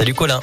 [0.00, 0.40] Salut Colin.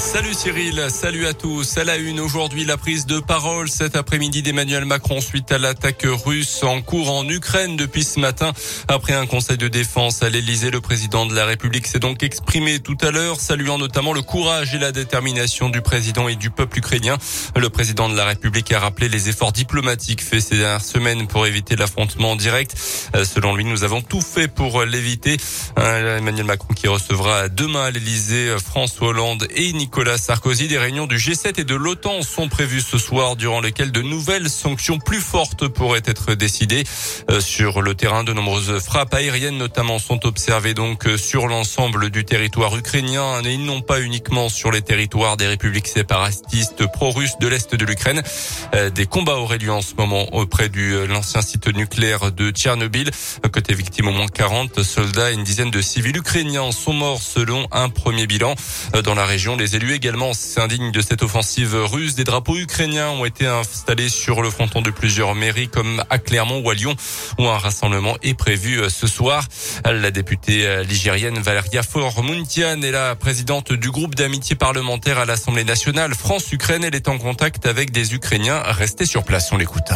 [0.00, 1.76] Salut Cyril, salut à tous.
[1.76, 6.04] À la une aujourd'hui, la prise de parole cet après-midi d'Emmanuel Macron suite à l'attaque
[6.24, 8.52] russe en cours en Ukraine depuis ce matin.
[8.88, 12.80] Après un conseil de défense à l'Elysée, le président de la République s'est donc exprimé
[12.80, 16.78] tout à l'heure, saluant notamment le courage et la détermination du président et du peuple
[16.78, 17.18] ukrainien.
[17.54, 21.46] Le président de la République a rappelé les efforts diplomatiques faits ces dernières semaines pour
[21.46, 22.74] éviter l'affrontement direct.
[23.14, 25.36] Euh, selon lui, nous avons tout fait pour l'éviter.
[25.78, 30.68] Euh, Emmanuel Macron qui recevra demain à l'Elysée François Hollande et Nicolas Nicolas Sarkozy.
[30.68, 34.48] Des réunions du G7 et de l'OTAN sont prévues ce soir, durant lesquelles de nouvelles
[34.48, 36.84] sanctions plus fortes pourraient être décidées.
[37.28, 42.10] Euh, sur le terrain, de nombreuses frappes aériennes notamment sont observées donc euh, sur l'ensemble
[42.10, 47.48] du territoire ukrainien et non pas uniquement sur les territoires des républiques séparatistes pro-russes de
[47.48, 48.22] l'Est de l'Ukraine.
[48.76, 53.10] Euh, des combats auraient lieu en ce moment auprès de l'ancien site nucléaire de Tchernobyl.
[53.52, 57.66] Côté victime, au moins 40 soldats et une dizaine de civils ukrainiens sont morts selon
[57.72, 58.54] un premier bilan.
[59.02, 62.14] Dans la région, les élus également s'indignent de cette offensive russe.
[62.14, 66.60] Des drapeaux ukrainiens ont été installés sur le fronton de plusieurs mairies comme à Clermont
[66.62, 66.94] ou à Lyon
[67.38, 69.44] où un rassemblement est prévu euh, ce soir.
[69.86, 75.64] La députée euh, ligérienne Valeria Faure-Muntian est la présidente du groupe d'amitié parlementaire à l'Assemblée
[75.64, 76.84] nationale France-Ukraine.
[76.84, 79.50] Elle est en contact avec des Ukrainiens restés sur place.
[79.52, 79.92] On l'écoute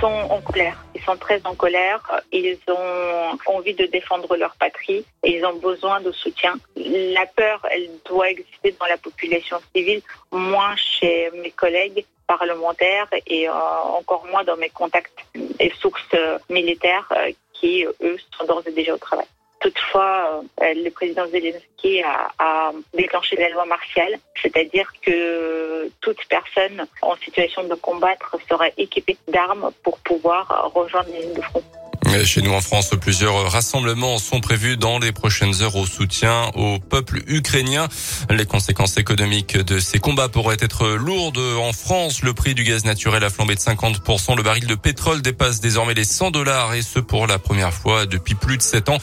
[0.00, 0.84] sont en colère.
[1.04, 2.00] Sont très en colère.
[2.32, 6.54] Ils ont envie de défendre leur patrie et ils ont besoin de soutien.
[6.76, 10.00] La peur, elle doit exister dans la population civile,
[10.32, 15.18] moins chez mes collègues parlementaires et euh, encore moins dans mes contacts
[15.60, 16.16] et sources
[16.48, 19.26] militaires euh, qui, eux, sont d'ores et déjà au travail.
[19.60, 25.63] Toutefois, euh, le président Zelensky a, déclenché la loi martiale, c'est-à-dire que
[26.00, 31.42] toute personne en situation de combattre sera équipée d'armes pour pouvoir rejoindre les lignes de
[31.42, 31.62] front.
[32.22, 36.78] Chez nous en France, plusieurs rassemblements sont prévus dans les prochaines heures au soutien au
[36.78, 37.88] peuple ukrainien.
[38.30, 42.22] Les conséquences économiques de ces combats pourraient être lourdes en France.
[42.22, 44.36] Le prix du gaz naturel a flambé de 50%.
[44.36, 48.06] Le baril de pétrole dépasse désormais les 100 dollars et ce pour la première fois
[48.06, 48.98] depuis plus de 7 ans.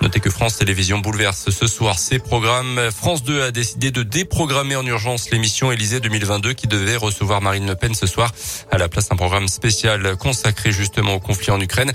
[0.00, 2.80] Notez que France Télévisions bouleverse ce soir ses programmes.
[2.96, 7.66] France 2 a décidé de déprogrammer en urgence l'émission Élysée 2022 qui devait recevoir Marine
[7.66, 8.32] Le Pen ce soir.
[8.70, 11.92] À la place d'un programme spécial consacré justement au conflit en Ukraine.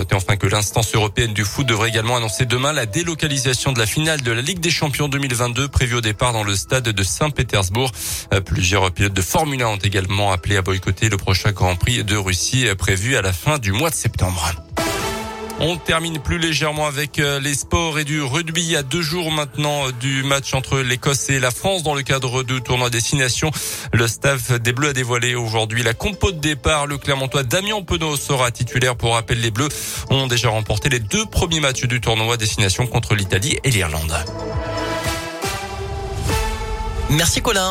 [0.00, 3.84] Notez enfin que l'instance européenne du foot devrait également annoncer demain la délocalisation de la
[3.84, 7.92] finale de la Ligue des Champions 2022 prévue au départ dans le stade de Saint-Pétersbourg.
[8.32, 12.02] Euh, plusieurs pilotes de Formule 1 ont également appelé à boycotter le prochain Grand Prix
[12.02, 14.50] de Russie euh, prévu à la fin du mois de septembre.
[15.62, 18.76] On termine plus légèrement avec euh, les sports et du rugby.
[18.76, 22.42] à deux jours maintenant euh, du match entre l'Écosse et la France dans le cadre
[22.42, 23.50] du tournoi destination.
[23.92, 26.86] Le staff des Bleus a dévoilé aujourd'hui la compo de départ.
[26.86, 29.38] Le Clermontois Damien Penaud sera titulaire pour rappel.
[29.40, 29.68] Les Bleus
[30.08, 34.16] ont déjà remporté les deux premiers matchs du tournoi destination contre l'Italie et l'Irlande.
[37.10, 37.68] Merci Colin.